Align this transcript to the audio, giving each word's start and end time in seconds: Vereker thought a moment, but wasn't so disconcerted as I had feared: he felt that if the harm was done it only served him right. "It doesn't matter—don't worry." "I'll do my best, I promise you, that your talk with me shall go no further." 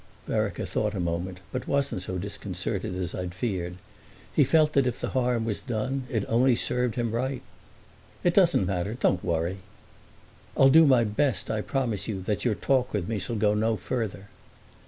Vereker 0.27 0.65
thought 0.65 0.95
a 0.95 0.99
moment, 0.99 1.41
but 1.51 1.67
wasn't 1.67 2.01
so 2.01 2.17
disconcerted 2.17 2.95
as 2.95 3.13
I 3.13 3.19
had 3.21 3.35
feared: 3.35 3.75
he 4.33 4.43
felt 4.43 4.73
that 4.73 4.87
if 4.87 4.99
the 4.99 5.09
harm 5.09 5.45
was 5.45 5.61
done 5.61 6.07
it 6.09 6.25
only 6.27 6.55
served 6.55 6.95
him 6.95 7.11
right. 7.11 7.43
"It 8.23 8.33
doesn't 8.33 8.65
matter—don't 8.65 9.23
worry." 9.23 9.57
"I'll 10.57 10.69
do 10.69 10.87
my 10.87 11.03
best, 11.03 11.51
I 11.51 11.61
promise 11.61 12.07
you, 12.07 12.23
that 12.23 12.43
your 12.43 12.55
talk 12.55 12.93
with 12.93 13.07
me 13.07 13.19
shall 13.19 13.35
go 13.35 13.53
no 13.53 13.75
further." 13.75 14.29